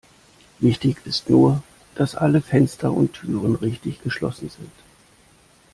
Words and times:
Wichtig 0.57 1.05
ist 1.05 1.29
nur, 1.29 1.61
dass 1.93 2.15
alle 2.15 2.41
Fenster 2.41 2.91
und 2.91 3.13
Türen 3.13 3.53
richtig 3.53 4.01
geschlossen 4.01 4.49
sind. 4.49 4.71